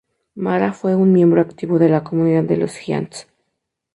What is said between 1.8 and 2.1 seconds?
la